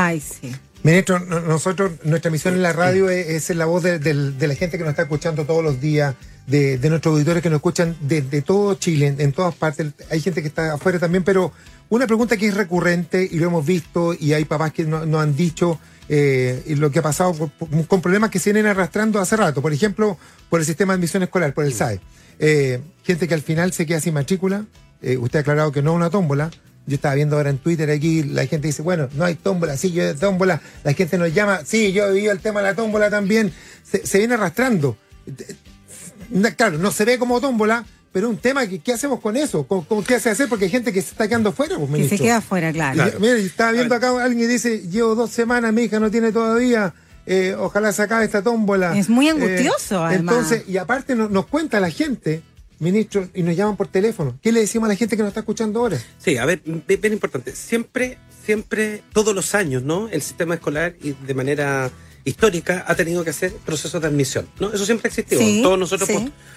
[0.00, 0.54] Ay, sí.
[0.84, 4.84] Ministro, nosotros, nuestra misión en la radio es, ser la voz de, la gente que
[4.84, 6.14] nos está escuchando todos los días,
[6.46, 9.88] de, nuestros auditores que nos escuchan desde todo Chile, en, todas partes.
[10.08, 11.52] Hay gente que está afuera también, pero
[11.88, 15.34] una pregunta que es recurrente y lo hemos visto y hay papás que nos, han
[15.34, 17.50] dicho eh, lo que ha pasado
[17.88, 19.60] con, problemas que se vienen arrastrando hace rato.
[19.60, 20.16] Por ejemplo,
[20.48, 22.00] por el sistema de admisión escolar, por el SAE.
[22.38, 24.64] Eh, gente que al final se queda sin matrícula.
[25.02, 26.50] Eh, usted ha aclarado que no es una tómbola
[26.88, 29.92] yo estaba viendo ahora en Twitter aquí, la gente dice, bueno, no hay tómbola, sí,
[29.92, 33.10] yo tómbola, la gente nos llama, sí, yo he vivido el tema de la tómbola
[33.10, 33.52] también,
[33.84, 34.96] se, viene arrastrando.
[36.56, 39.66] Claro, no se ve como tómbola, pero un tema, ¿qué, hacemos con eso?
[39.66, 40.48] ¿Cómo, qué hace hacer?
[40.48, 41.76] Porque hay gente que se está quedando fuera.
[41.76, 43.12] Pues, que se queda fuera, claro.
[43.20, 46.94] mira, estaba viendo acá alguien que dice, llevo dos semanas, mi hija no tiene todavía,
[47.26, 48.96] eh, ojalá se acabe esta tómbola.
[48.96, 50.36] Es muy angustioso, eh, además.
[50.36, 52.42] Entonces, y aparte nos cuenta la gente
[52.78, 54.38] ministro, y nos llaman por teléfono.
[54.42, 55.98] ¿Qué le decimos a la gente que nos está escuchando ahora?
[56.18, 57.54] Sí, a ver, bien importante.
[57.54, 60.08] Siempre, siempre, todos los años, ¿no?
[60.08, 61.90] El sistema escolar y de manera
[62.24, 64.72] histórica ha tenido que hacer procesos de admisión, ¿no?
[64.72, 65.40] Eso siempre ha existido.
[65.62, 66.08] Todos nosotros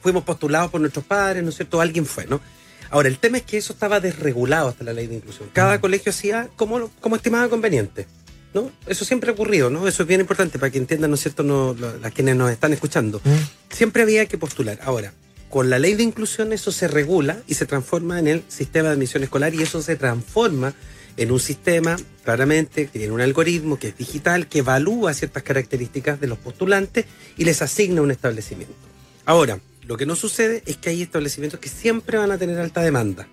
[0.00, 1.80] fuimos postulados por nuestros padres, ¿no es cierto?
[1.80, 2.40] Alguien fue, ¿no?
[2.90, 5.48] Ahora, el tema es que eso estaba desregulado hasta la ley de inclusión.
[5.54, 8.06] Cada colegio hacía como, como estimaba conveniente.
[8.54, 8.70] ¿no?
[8.86, 9.88] Eso siempre ha ocurrido, ¿no?
[9.88, 12.72] Eso es bien importante para que entiendan, ¿no es cierto?, no, las quienes nos están
[12.74, 13.20] escuchando.
[13.70, 14.78] Siempre había que postular.
[14.82, 15.14] Ahora,
[15.52, 18.94] con la ley de inclusión eso se regula y se transforma en el sistema de
[18.94, 20.72] admisión escolar y eso se transforma
[21.18, 26.18] en un sistema, claramente, que tiene un algoritmo que es digital, que evalúa ciertas características
[26.22, 27.04] de los postulantes
[27.36, 28.72] y les asigna un establecimiento.
[29.26, 32.80] Ahora, lo que no sucede es que hay establecimientos que siempre van a tener alta
[32.80, 33.28] demanda.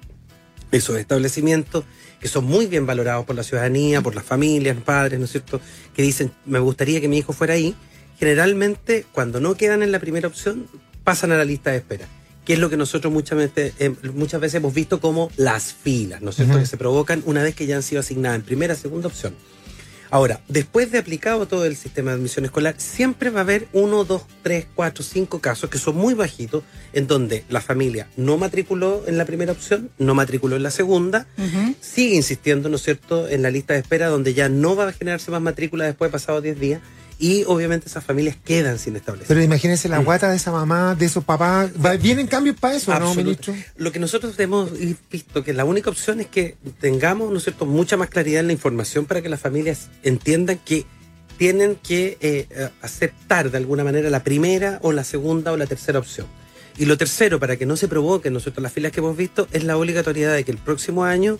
[0.73, 1.85] Esos establecimientos
[2.19, 5.31] que son muy bien valorados por la ciudadanía, por las familias, los padres, ¿no es
[5.31, 5.61] cierto?
[5.95, 7.75] Que dicen, me gustaría que mi hijo fuera ahí.
[8.19, 10.67] Generalmente, cuando no quedan en la primera opción,
[11.09, 12.05] pasan a la lista de espera,
[12.45, 16.21] que es lo que nosotros muchas veces, eh, muchas veces hemos visto como las filas,
[16.21, 18.75] ¿no es cierto?, que se provocan una vez que ya han sido asignadas en primera,
[18.75, 19.33] segunda opción.
[20.11, 24.03] Ahora, después de aplicado todo el sistema de admisión escolar, siempre va a haber uno,
[24.03, 29.01] dos, tres, cuatro, cinco casos que son muy bajitos, en donde la familia no matriculó
[29.07, 31.25] en la primera opción, no matriculó en la segunda,
[31.81, 34.93] sigue insistiendo, ¿no es cierto?, en la lista de espera, donde ya no va a
[34.93, 36.81] generarse más matrícula después de pasados 10 días,
[37.19, 39.27] y obviamente esas familias quedan sin establecer.
[39.27, 40.05] Pero imagínense la mm.
[40.05, 41.69] guata de esa mamá, de esos papás.
[42.01, 43.53] ¿Vienen cambios para eso, no, ministro?
[43.75, 44.71] Lo que nosotros hemos
[45.11, 48.47] visto que la única opción es que tengamos, ¿no es cierto?, mucha más claridad en
[48.47, 50.85] la información para que las familias entiendan que
[51.37, 55.99] tienen que eh, aceptar de alguna manera la primera o la segunda o la tercera
[55.99, 56.27] opción.
[56.77, 59.65] Y lo tercero, para que no se provoquen nosotros las filas que hemos visto, es
[59.65, 61.37] la obligatoriedad de que el próximo año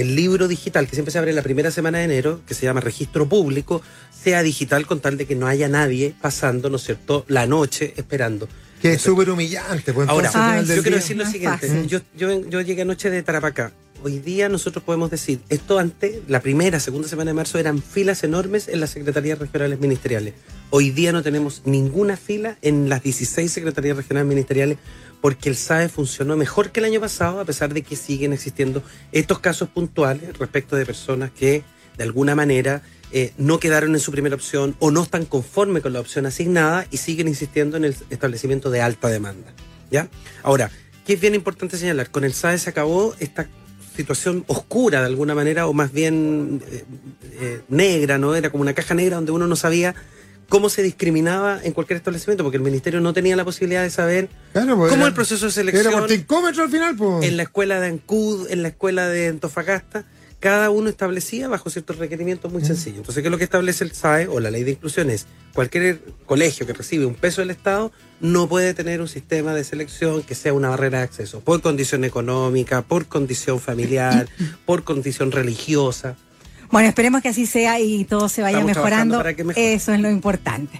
[0.00, 2.80] el libro digital, que siempre se abre la primera semana de enero, que se llama
[2.80, 7.24] registro público, sea digital con tal de que no haya nadie pasando, ¿no es cierto?,
[7.28, 8.48] la noche esperando.
[8.80, 9.92] Que es súper humillante.
[9.92, 10.30] Pues, Ahora,
[10.62, 11.86] yo quiero decir lo siguiente.
[11.86, 13.72] Yo, yo, llegué anoche de Tarapacá.
[14.02, 18.24] Hoy día nosotros podemos decir, esto antes, la primera, segunda semana de marzo, eran filas
[18.24, 20.32] enormes en las secretarías regionales ministeriales.
[20.70, 24.78] Hoy día no tenemos ninguna fila en las 16 secretarías regionales ministeriales
[25.20, 28.82] porque el SAE funcionó mejor que el año pasado, a pesar de que siguen existiendo
[29.12, 31.62] estos casos puntuales respecto de personas que
[31.98, 32.80] de alguna manera
[33.12, 36.86] eh, no quedaron en su primera opción o no están conformes con la opción asignada
[36.90, 39.52] y siguen insistiendo en el establecimiento de alta demanda.
[39.90, 40.08] ¿ya?
[40.42, 40.70] Ahora,
[41.04, 42.10] ¿qué es bien importante señalar?
[42.10, 43.46] Con el SAE se acabó esta
[44.00, 46.84] situación oscura de alguna manera, o más bien eh,
[47.40, 48.34] eh, negra, ¿no?
[48.34, 49.94] Era como una caja negra donde uno no sabía
[50.48, 54.28] cómo se discriminaba en cualquier establecimiento, porque el ministerio no tenía la posibilidad de saber
[54.52, 55.86] pues, cómo el proceso de selección.
[55.86, 56.08] Era por
[56.62, 57.26] al final, pues.
[57.26, 60.04] En la escuela de Ancud, en la escuela de Antofagasta,
[60.40, 62.66] cada uno establecía bajo ciertos requerimientos muy mm.
[62.66, 62.98] sencillos.
[62.98, 65.10] Entonces, ¿qué es lo que establece el SAE o la ley de inclusión?
[65.10, 69.64] Es cualquier colegio que recibe un peso del Estado no puede tener un sistema de
[69.64, 74.28] selección que sea una barrera de acceso, por condición económica, por condición familiar,
[74.66, 76.16] por condición religiosa.
[76.70, 79.20] Bueno, esperemos que así sea y todo se vaya mejorando.
[79.56, 80.78] Eso es lo importante.